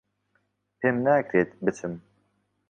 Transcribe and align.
پێم 0.79 0.97
ناکرێت 1.07 1.51
بچم 1.65 1.93